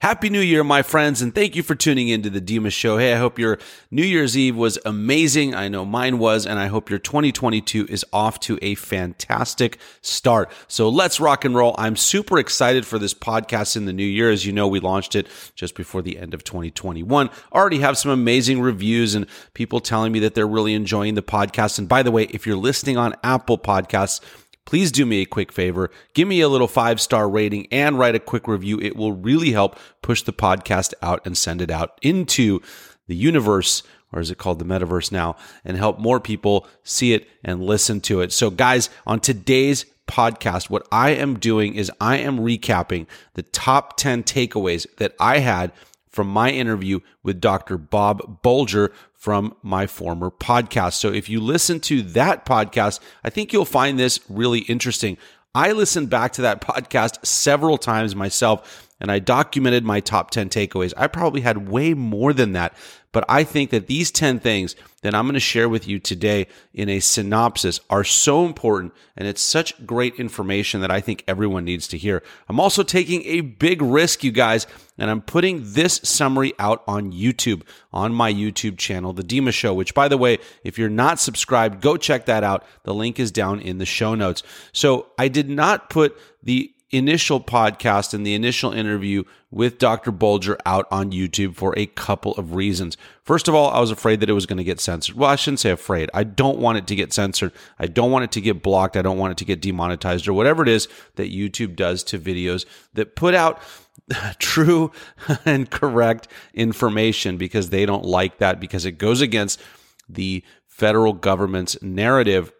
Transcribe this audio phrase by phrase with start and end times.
[0.00, 2.98] Happy New Year, my friends, and thank you for tuning in to the Dima Show.
[2.98, 3.58] Hey, I hope your
[3.90, 5.56] New Year's Eve was amazing.
[5.56, 10.52] I know mine was, and I hope your 2022 is off to a fantastic start.
[10.68, 11.74] So let's rock and roll.
[11.78, 14.30] I'm super excited for this podcast in the new year.
[14.30, 15.26] As you know, we launched it
[15.56, 17.28] just before the end of 2021.
[17.52, 21.76] Already have some amazing reviews and people telling me that they're really enjoying the podcast.
[21.76, 24.20] And by the way, if you're listening on Apple Podcasts,
[24.68, 25.90] please do me a quick favor.
[26.12, 28.78] Give me a little five star rating and write a quick review.
[28.78, 32.60] It will really help push the podcast out and send it out into
[33.06, 37.26] the universe, or is it called the metaverse now, and help more people see it
[37.42, 38.30] and listen to it.
[38.30, 43.96] So, guys, on today's podcast, what I am doing is I am recapping the top
[43.96, 45.72] 10 takeaways that I had
[46.10, 47.78] from my interview with Dr.
[47.78, 50.94] Bob Bulger from my former podcast.
[50.94, 55.18] So if you listen to that podcast, I think you'll find this really interesting.
[55.54, 60.48] I listened back to that podcast several times myself and I documented my top 10
[60.48, 60.92] takeaways.
[60.96, 62.74] I probably had way more than that,
[63.12, 66.46] but I think that these 10 things that I'm going to share with you today
[66.74, 71.64] in a synopsis are so important and it's such great information that I think everyone
[71.64, 72.22] needs to hear.
[72.48, 74.66] I'm also taking a big risk, you guys,
[74.98, 79.72] and I'm putting this summary out on YouTube, on my YouTube channel, The Dima Show,
[79.72, 82.64] which by the way, if you're not subscribed, go check that out.
[82.82, 84.42] The link is down in the show notes.
[84.72, 90.10] So I did not put the initial podcast and the initial interview with Dr.
[90.10, 92.96] Bulger out on YouTube for a couple of reasons.
[93.22, 95.16] First of all, I was afraid that it was going to get censored.
[95.16, 96.10] Well, I shouldn't say afraid.
[96.14, 97.52] I don't want it to get censored.
[97.78, 98.96] I don't want it to get blocked.
[98.96, 102.18] I don't want it to get demonetized or whatever it is that YouTube does to
[102.18, 103.60] videos that put out
[104.38, 104.92] true
[105.44, 109.60] and correct information because they don't like that because it goes against
[110.08, 112.52] the federal government's narrative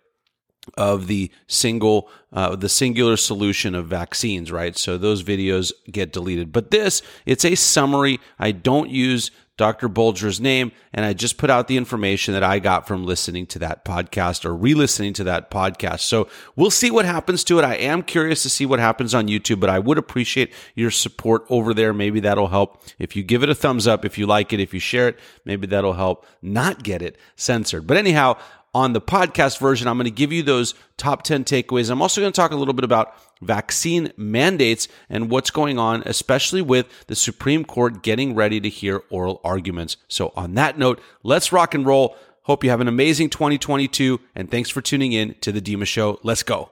[0.77, 4.77] of the single uh, the singular solution of vaccines right?
[4.77, 6.53] So those videos get deleted.
[6.53, 8.21] But this it's a summary.
[8.39, 12.61] I don't use dr bulger's name and i just put out the information that i
[12.61, 16.01] got from listening to that podcast or re-listening to that podcast.
[16.01, 17.65] So we'll see what happens to it.
[17.65, 21.45] I am curious to see what happens on youtube but i would appreciate your support
[21.51, 21.93] over there.
[21.93, 22.85] Maybe that'll help.
[23.01, 25.19] If you give it a thumbs up if you like it if you share it
[25.45, 27.87] maybe that'll help not get it censored.
[27.87, 28.39] But anyhow
[28.75, 31.91] on the podcast version, I'm going to give you those top 10 takeaways.
[31.91, 36.03] I'm also going to talk a little bit about vaccine mandates and what's going on,
[36.07, 39.97] especially with the Supreme Court getting ready to hear oral arguments.
[40.09, 42.17] So, on that note, let's rock and roll.
[42.43, 46.19] Hope you have an amazing 2022, and thanks for tuning in to the Dima Show.
[46.23, 46.71] Let's go.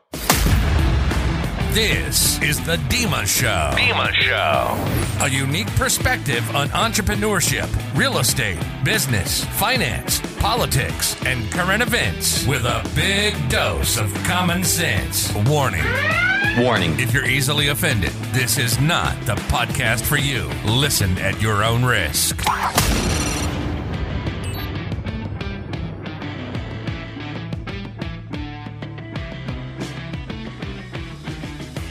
[1.77, 3.77] This is the Dima Show.
[3.77, 5.23] Dima Show.
[5.23, 12.83] A unique perspective on entrepreneurship, real estate, business, finance, politics, and current events with a
[12.95, 15.31] big dose of common sense.
[15.51, 15.85] Warning.
[16.59, 16.99] Warning.
[16.99, 20.49] If you're easily offended, this is not the podcast for you.
[20.65, 22.43] Listen at your own risk.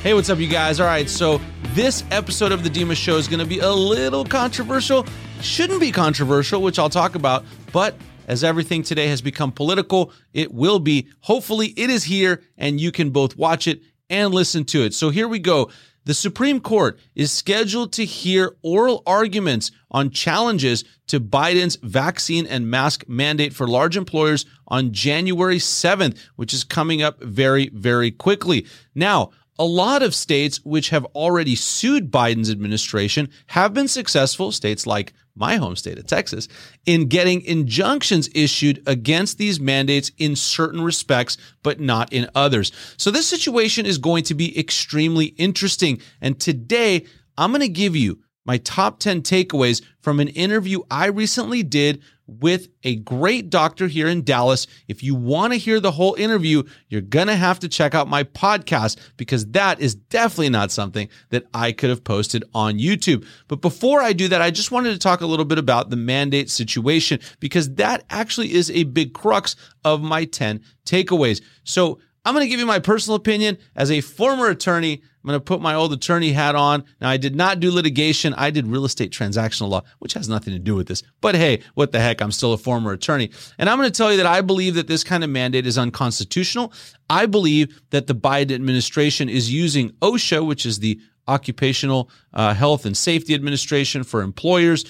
[0.05, 0.79] Hey, what's up, you guys?
[0.79, 1.41] All right, so
[1.73, 5.03] this episode of the Dima Show is going to be a little controversial.
[5.41, 7.43] Shouldn't be controversial, which I'll talk about,
[7.73, 7.95] but
[8.27, 11.07] as everything today has become political, it will be.
[11.21, 14.93] Hopefully, it is here and you can both watch it and listen to it.
[14.93, 15.71] So here we go.
[16.03, 22.69] The Supreme Court is scheduled to hear oral arguments on challenges to Biden's vaccine and
[22.69, 28.67] mask mandate for large employers on January 7th, which is coming up very, very quickly.
[28.93, 34.85] Now, a lot of states which have already sued Biden's administration have been successful, states
[34.85, 36.47] like my home state of Texas,
[36.85, 42.71] in getting injunctions issued against these mandates in certain respects, but not in others.
[42.97, 46.01] So this situation is going to be extremely interesting.
[46.21, 47.05] And today,
[47.37, 52.01] I'm going to give you my top 10 takeaways from an interview I recently did
[52.27, 54.67] with a great doctor here in Dallas.
[54.87, 58.07] If you want to hear the whole interview, you're going to have to check out
[58.07, 63.25] my podcast because that is definitely not something that I could have posted on YouTube.
[63.47, 65.95] But before I do that, I just wanted to talk a little bit about the
[65.95, 71.41] mandate situation because that actually is a big crux of my 10 takeaways.
[71.63, 75.03] So I'm going to give you my personal opinion as a former attorney.
[75.25, 76.83] I'm going to put my old attorney hat on.
[77.01, 78.35] Now, I did not do litigation.
[78.35, 81.01] I did real estate transactional law, which has nothing to do with this.
[81.19, 82.21] But hey, what the heck?
[82.21, 83.31] I'm still a former attorney.
[83.57, 85.79] And I'm going to tell you that I believe that this kind of mandate is
[85.79, 86.71] unconstitutional.
[87.09, 92.85] I believe that the Biden administration is using OSHA, which is the Occupational uh, Health
[92.85, 94.85] and Safety Administration for employers,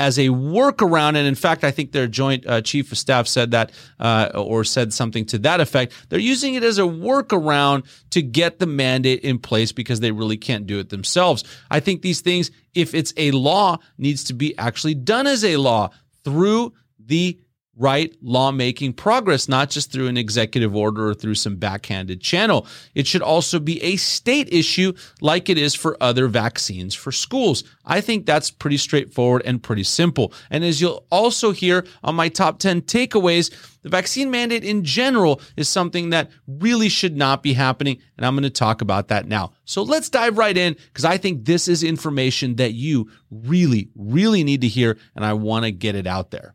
[0.00, 1.08] as a workaround.
[1.08, 3.70] And in fact, I think their joint uh, chief of staff said that
[4.00, 5.92] uh, or said something to that effect.
[6.08, 10.38] They're using it as a workaround to get the mandate in place because they really
[10.38, 11.44] can't do it themselves.
[11.70, 15.58] I think these things, if it's a law, needs to be actually done as a
[15.58, 15.90] law
[16.24, 17.38] through the
[17.76, 22.66] right lawmaking progress, not just through an executive order or through some backhanded channel.
[22.94, 27.64] It should also be a state issue like it is for other vaccines for schools.
[27.84, 30.32] I think that's pretty straightforward and pretty simple.
[30.50, 33.50] And as you'll also hear on my top 10 takeaways,
[33.82, 37.98] the vaccine mandate in general is something that really should not be happening.
[38.18, 39.52] And I'm going to talk about that now.
[39.64, 44.44] So let's dive right in because I think this is information that you really, really
[44.44, 44.98] need to hear.
[45.16, 46.54] And I want to get it out there.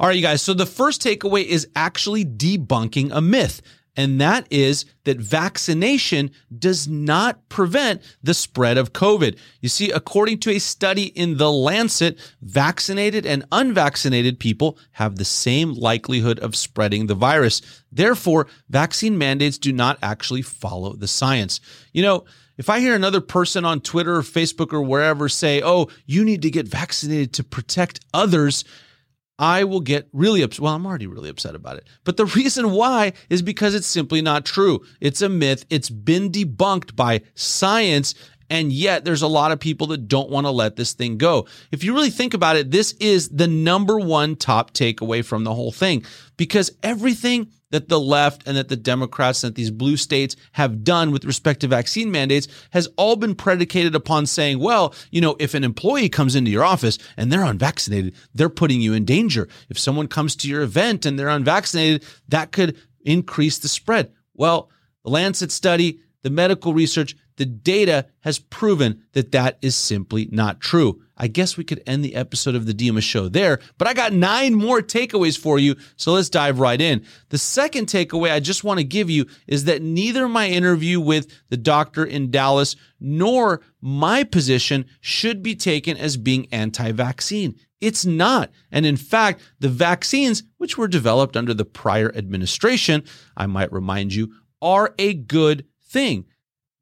[0.00, 0.40] All right, you guys.
[0.40, 3.60] So the first takeaway is actually debunking a myth.
[3.96, 9.36] And that is that vaccination does not prevent the spread of COVID.
[9.60, 15.24] You see, according to a study in The Lancet, vaccinated and unvaccinated people have the
[15.26, 17.60] same likelihood of spreading the virus.
[17.92, 21.60] Therefore, vaccine mandates do not actually follow the science.
[21.92, 22.24] You know,
[22.56, 26.40] if I hear another person on Twitter or Facebook or wherever say, oh, you need
[26.40, 28.64] to get vaccinated to protect others,
[29.40, 30.60] I will get really upset.
[30.60, 31.88] Well, I'm already really upset about it.
[32.04, 34.82] But the reason why is because it's simply not true.
[35.00, 35.64] It's a myth.
[35.70, 38.14] It's been debunked by science.
[38.50, 41.46] And yet there's a lot of people that don't want to let this thing go.
[41.70, 45.54] If you really think about it, this is the number one top takeaway from the
[45.54, 46.04] whole thing
[46.36, 50.82] because everything that the left and that the Democrats and that these blue states have
[50.82, 55.36] done with respect to vaccine mandates has all been predicated upon saying, well, you know,
[55.38, 59.48] if an employee comes into your office and they're unvaccinated, they're putting you in danger.
[59.68, 64.12] If someone comes to your event and they're unvaccinated, that could increase the spread.
[64.34, 64.70] Well,
[65.04, 70.60] the Lancet study, the medical research, the data has proven that that is simply not
[70.60, 71.00] true.
[71.16, 74.12] I guess we could end the episode of the Dima show there, but I got
[74.12, 75.76] nine more takeaways for you.
[75.96, 77.02] So let's dive right in.
[77.30, 81.32] The second takeaway I just want to give you is that neither my interview with
[81.48, 87.58] the doctor in Dallas nor my position should be taken as being anti vaccine.
[87.80, 88.50] It's not.
[88.70, 93.02] And in fact, the vaccines, which were developed under the prior administration,
[93.34, 96.26] I might remind you, are a good thing.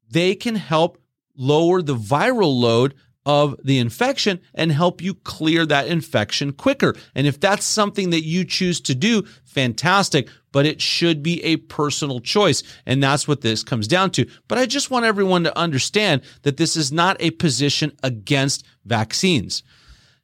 [0.09, 0.97] They can help
[1.35, 2.95] lower the viral load
[3.25, 6.95] of the infection and help you clear that infection quicker.
[7.13, 11.57] And if that's something that you choose to do, fantastic, but it should be a
[11.57, 12.63] personal choice.
[12.85, 14.25] And that's what this comes down to.
[14.47, 19.63] But I just want everyone to understand that this is not a position against vaccines.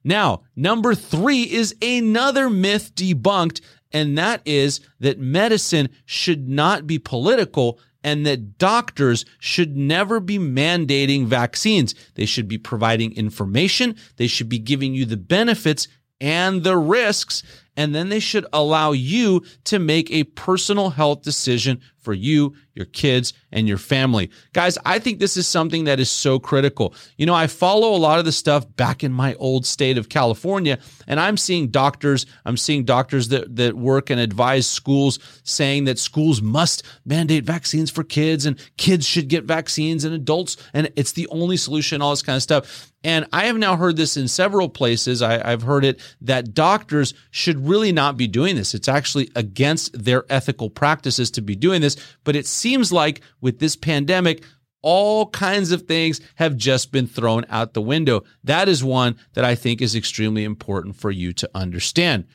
[0.03, 3.61] Now, number three is another myth debunked,
[3.91, 10.37] and that is that medicine should not be political and that doctors should never be
[10.37, 11.95] mandating vaccines.
[12.13, 15.87] They should be providing information, they should be giving you the benefits
[16.21, 17.41] and the risks,
[17.75, 22.85] and then they should allow you to make a personal health decision for you, your
[22.85, 24.29] kids, and your family.
[24.53, 26.93] Guys, I think this is something that is so critical.
[27.17, 30.07] You know, I follow a lot of the stuff back in my old state of
[30.07, 35.85] California, and I'm seeing doctors, I'm seeing doctors that, that work and advise schools saying
[35.85, 40.91] that schools must mandate vaccines for kids and kids should get vaccines and adults, and
[40.95, 42.91] it's the only solution, all this kind of stuff.
[43.05, 45.21] And I have now heard this in several places.
[45.21, 48.73] I, have heard it that doctors should really not be doing this.
[48.73, 51.94] It's actually against their ethical practices to be doing this.
[52.23, 54.43] But it seems like with this pandemic,
[54.81, 58.23] all kinds of things have just been thrown out the window.
[58.43, 62.25] That is one that I think is extremely important for you to understand.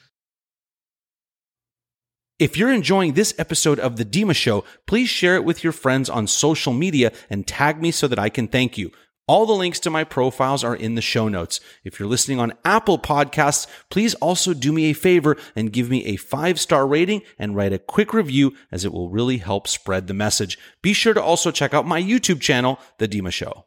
[2.40, 6.08] If you're enjoying this episode of The Dima Show, please share it with your friends
[6.08, 8.90] on social media and tag me so that I can thank you.
[9.26, 11.60] All the links to my profiles are in the show notes.
[11.84, 16.04] If you're listening on Apple Podcasts, please also do me a favor and give me
[16.06, 20.08] a five star rating and write a quick review as it will really help spread
[20.08, 20.58] the message.
[20.82, 23.66] Be sure to also check out my YouTube channel, The Dima Show.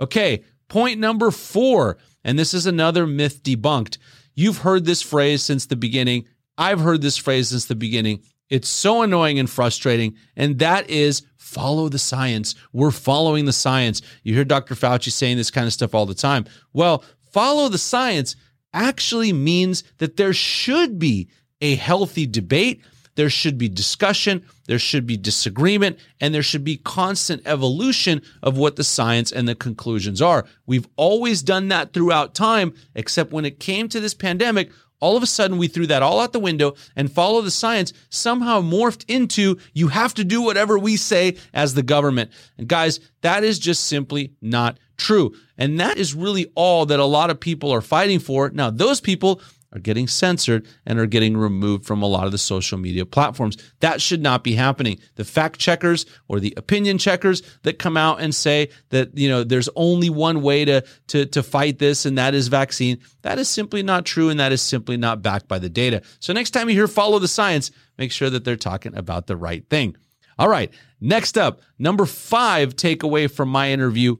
[0.00, 3.98] Okay, point number four, and this is another myth debunked.
[4.34, 6.28] You've heard this phrase since the beginning.
[6.56, 8.22] I've heard this phrase since the beginning.
[8.50, 12.54] It's so annoying and frustrating, and that is follow the science.
[12.72, 14.02] We're following the science.
[14.22, 14.74] You hear Dr.
[14.74, 16.46] Fauci saying this kind of stuff all the time.
[16.72, 18.36] Well, follow the science
[18.72, 21.28] actually means that there should be
[21.60, 22.82] a healthy debate.
[23.16, 28.56] There should be discussion, there should be disagreement, and there should be constant evolution of
[28.56, 30.46] what the science and the conclusions are.
[30.66, 35.22] We've always done that throughout time, except when it came to this pandemic, all of
[35.22, 39.04] a sudden we threw that all out the window and follow the science somehow morphed
[39.08, 42.30] into you have to do whatever we say as the government.
[42.56, 45.34] And guys, that is just simply not true.
[45.56, 48.50] And that is really all that a lot of people are fighting for.
[48.50, 49.40] Now, those people
[49.72, 53.56] are getting censored and are getting removed from a lot of the social media platforms.
[53.80, 54.98] That should not be happening.
[55.16, 59.44] The fact checkers or the opinion checkers that come out and say that, you know,
[59.44, 62.98] there's only one way to, to, to fight this and that is vaccine.
[63.22, 66.02] That is simply not true and that is simply not backed by the data.
[66.20, 69.36] So next time you hear follow the science, make sure that they're talking about the
[69.36, 69.96] right thing.
[70.38, 70.72] All right.
[71.00, 74.16] Next up, number five takeaway from my interview.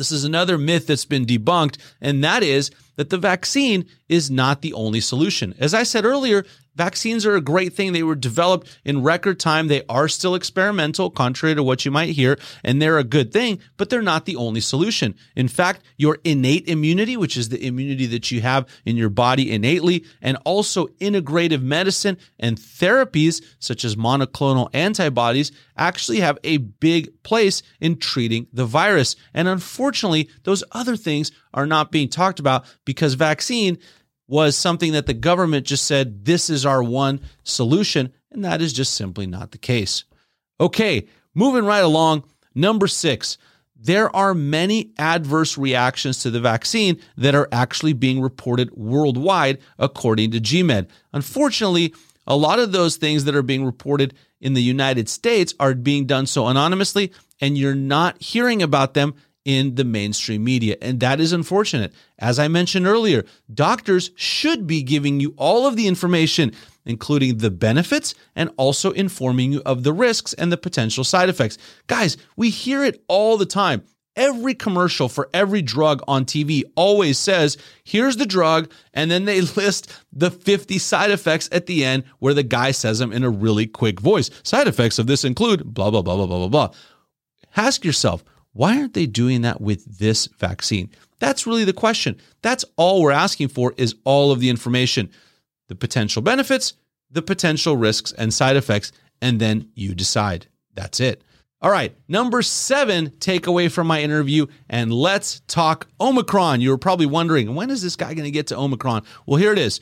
[0.00, 4.62] This is another myth that's been debunked, and that is that the vaccine is not
[4.62, 5.52] the only solution.
[5.58, 7.92] As I said earlier, vaccines are a great thing.
[7.92, 9.68] They were developed in record time.
[9.68, 13.60] They are still experimental, contrary to what you might hear, and they're a good thing,
[13.76, 15.14] but they're not the only solution.
[15.36, 19.50] In fact, your innate immunity, which is the immunity that you have in your body
[19.52, 27.22] innately, and also integrative medicine and therapies such as monoclonal antibodies actually have a big
[27.22, 29.16] place in treating the virus.
[29.32, 33.78] And unfortunately, those other things are not being talked about because vaccine
[34.30, 38.12] was something that the government just said, this is our one solution.
[38.30, 40.04] And that is just simply not the case.
[40.60, 42.22] Okay, moving right along.
[42.54, 43.38] Number six,
[43.74, 50.30] there are many adverse reactions to the vaccine that are actually being reported worldwide, according
[50.30, 50.88] to GMED.
[51.12, 51.92] Unfortunately,
[52.24, 56.06] a lot of those things that are being reported in the United States are being
[56.06, 60.76] done so anonymously, and you're not hearing about them in the mainstream media.
[60.82, 61.92] And that is unfortunate.
[62.18, 66.52] As I mentioned earlier, doctors should be giving you all of the information,
[66.84, 71.58] including the benefits and also informing you of the risks and the potential side effects.
[71.86, 73.82] Guys, we hear it all the time.
[74.16, 78.70] Every commercial for every drug on TV always says, here's the drug.
[78.92, 82.98] And then they list the 50 side effects at the end where the guy says
[82.98, 84.30] them in a really quick voice.
[84.42, 86.70] Side effects of this include blah, blah, blah, blah, blah, blah, blah.
[87.56, 90.90] Ask yourself, why aren't they doing that with this vaccine?
[91.18, 92.16] That's really the question.
[92.42, 95.10] That's all we're asking for is all of the information,
[95.68, 96.74] the potential benefits,
[97.10, 98.92] the potential risks and side effects,
[99.22, 100.46] and then you decide.
[100.74, 101.22] That's it.
[101.62, 106.62] All right, number seven takeaway from my interview, and let's talk Omicron.
[106.62, 109.02] You were probably wondering, when is this guy going to get to Omicron?
[109.26, 109.78] Well, here it is.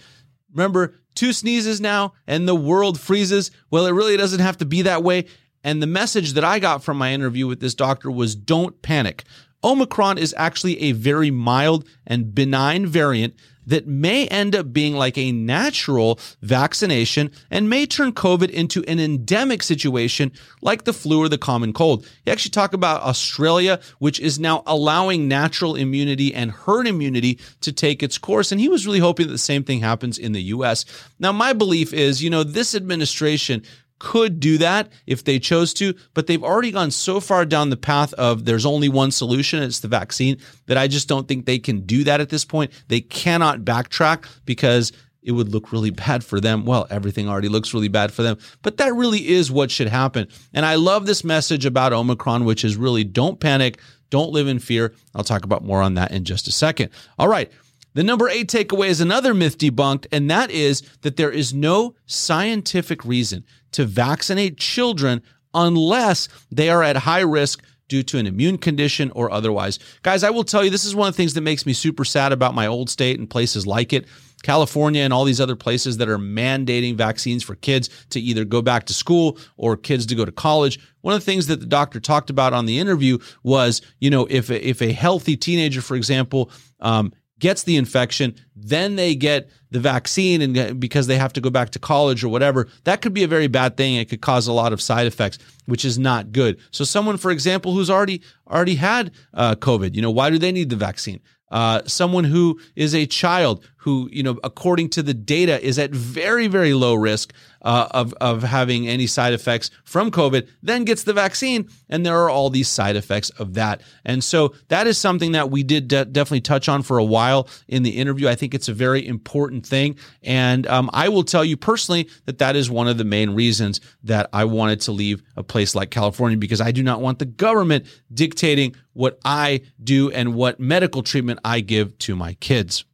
[0.53, 3.53] Remember, two sneezes now and the world freezes.
[3.71, 5.27] Well, it really doesn't have to be that way.
[5.65, 9.25] And the message that I got from my interview with this doctor was don't panic.
[9.65, 13.35] Omicron is actually a very mild and benign variant
[13.69, 18.99] that may end up being like a natural vaccination and may turn COVID into an
[18.99, 22.09] endemic situation like the flu or the common cold.
[22.25, 27.71] He actually talked about Australia, which is now allowing natural immunity and herd immunity to
[27.71, 28.53] take its course.
[28.53, 30.87] And he was really hoping that the same thing happens in the US.
[31.19, 33.63] Now, my belief is, you know, this administration
[33.99, 37.77] could do that if they chose to, but they've already gone so far down the
[37.77, 41.59] path of there's only one solution, it's the vaccine, that I just don't think they
[41.59, 42.71] can do that at this point.
[42.89, 46.65] They cannot backtrack because it would look really bad for them.
[46.65, 50.29] Well, everything already looks really bad for them, but that really is what should happen.
[50.55, 53.79] And I love this message about Omicron, which is really don't panic,
[54.11, 54.95] don't live in fear.
[55.15, 56.91] I'll talk about more on that in just a second.
[57.19, 57.51] All right.
[57.99, 61.97] The number eight takeaway is another myth debunked, and that is that there is no
[62.07, 65.21] scientific reason to vaccinate children
[65.53, 69.81] unless they are at high risk due to an immune condition or otherwise.
[70.03, 72.05] Guys, I will tell you, this is one of the things that makes me super
[72.05, 74.07] sad about my old state and places like it.
[74.45, 78.63] California and all these other places that are mandating vaccines for kids to either go
[78.63, 80.79] back to school or kids to go to college.
[81.01, 84.29] One of the things that the doctor talked about on the interview was, you know,
[84.31, 89.51] if a, if a healthy teenager, for example, um, gets the infection, then they get
[89.71, 93.13] the vaccine and because they have to go back to college or whatever, that could
[93.13, 93.97] be a very bad thing.
[93.97, 96.59] It could cause a lot of side effects, which is not good.
[96.71, 100.53] So someone, for example, who's already already had uh, COVID, you know, why do they
[100.53, 101.21] need the vaccine?
[101.51, 105.93] Uh, someone who is a child who, you know, according to the data, is at
[105.93, 111.05] very, very low risk uh, of, of having any side effects from COVID, then gets
[111.05, 111.71] the vaccine.
[111.89, 113.81] And there are all these side effects of that.
[114.05, 117.49] And so that is something that we did de- definitely touch on for a while
[117.67, 118.29] in the interview.
[118.29, 119.97] I think it's a very important thing.
[120.23, 123.81] And um, I will tell you personally that that is one of the main reasons
[124.05, 127.25] that I wanted to leave a place like California because I do not want the
[127.25, 132.85] government dictating what I do and what medical treatment I give to my kids.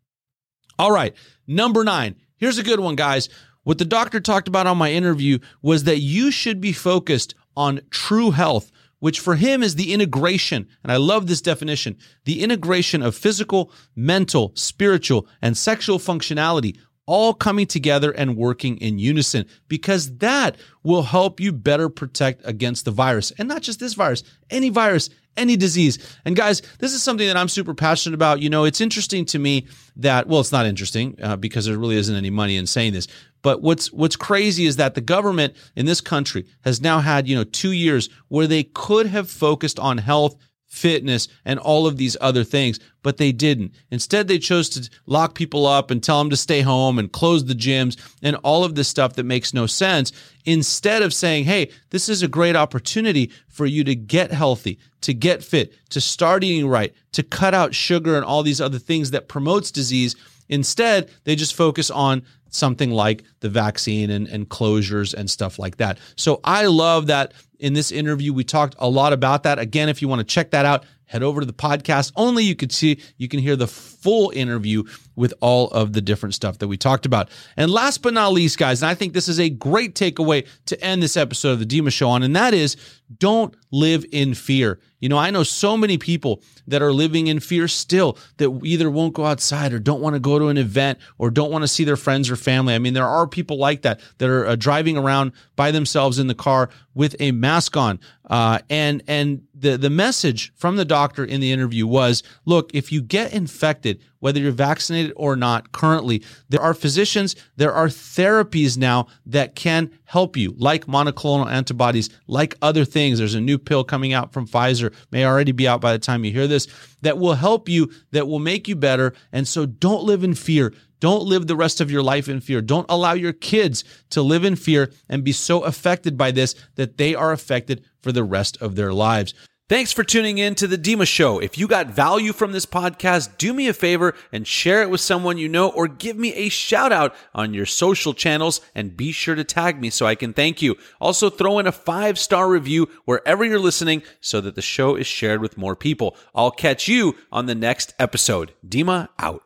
[0.79, 1.15] All right.
[1.47, 2.17] Number nine.
[2.37, 3.29] Here's a good one, guys.
[3.63, 7.81] What the doctor talked about on my interview was that you should be focused on
[7.91, 10.69] true health, which for him is the integration.
[10.83, 16.77] And I love this definition the integration of physical, mental, spiritual, and sexual functionality
[17.07, 22.85] all coming together and working in unison because that will help you better protect against
[22.85, 23.33] the virus.
[23.39, 25.99] And not just this virus, any virus, any disease.
[26.25, 28.41] And guys, this is something that I'm super passionate about.
[28.41, 31.97] You know, it's interesting to me that, well, it's not interesting uh, because there really
[31.97, 33.09] isn't any money in saying this.
[33.43, 37.37] But what's what's crazy is that the government in this country has now had, you
[37.37, 40.37] know, 2 years where they could have focused on health
[40.75, 43.73] fitness, and all of these other things, but they didn't.
[43.93, 47.45] Instead, they chose to lock people up and tell them to stay home and close
[47.45, 50.11] the gyms and all of this stuff that makes no sense.
[50.45, 55.15] Instead of saying, hey, this is a great opportunity for you to get healthy, to
[55.15, 59.13] get fit, to start eating right, to cut out sugar and all these other things
[59.13, 60.17] that promotes disease.
[60.49, 65.77] Instead, they just focus on something like the vaccine and, and closures and stuff like
[65.77, 65.99] that.
[66.17, 67.33] So I love that
[67.65, 69.59] in this interview, we talked a lot about that.
[69.59, 72.13] Again, if you want to check that out, head over to the podcast.
[72.15, 74.85] Only you could see, you can hear the full interview
[75.17, 77.31] with all of the different stuff that we talked about.
[77.57, 80.85] And last but not least, guys, and I think this is a great takeaway to
[80.85, 82.77] end this episode of the Dima Show on, and that is
[83.19, 84.79] don't live in fear.
[85.05, 88.91] You know, I know so many people that are living in fear still that either
[88.91, 91.69] won't go outside or don't want to go to an event or don't want to
[91.69, 92.75] see their friends or family.
[92.75, 96.27] I mean, there are people like that that are uh, driving around by themselves in
[96.27, 98.01] the car with a mask on.
[98.31, 102.91] Uh, and and the the message from the doctor in the interview was, look, if
[102.91, 108.79] you get infected, whether you're vaccinated or not currently, there are physicians, there are therapies
[108.79, 113.19] now that can help you, like monoclonal antibodies, like other things.
[113.19, 116.25] There's a new pill coming out from Pfizer, may already be out by the time
[116.25, 116.67] you hear this,
[117.03, 119.13] that will help you, that will make you better.
[119.31, 120.73] And so don't live in fear.
[121.01, 122.63] Don't live the rest of your life in fear.
[122.63, 126.97] Don't allow your kids to live in fear and be so affected by this that
[126.97, 129.35] they are affected for the rest of their lives.
[129.67, 131.39] Thanks for tuning in to the Dima Show.
[131.39, 135.01] If you got value from this podcast, do me a favor and share it with
[135.01, 139.11] someone you know or give me a shout out on your social channels and be
[139.11, 140.77] sure to tag me so I can thank you.
[141.01, 145.07] Also, throw in a five star review wherever you're listening so that the show is
[145.07, 146.15] shared with more people.
[146.35, 148.53] I'll catch you on the next episode.
[148.69, 149.45] Dima out.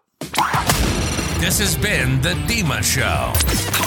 [1.39, 3.78] This has been The Dima Show.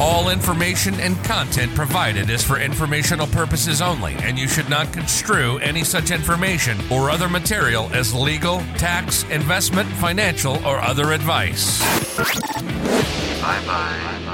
[0.00, 5.58] All information and content provided is for informational purposes only, and you should not construe
[5.58, 11.80] any such information or other material as legal, tax, investment, financial, or other advice.
[13.42, 14.27] Bye bye.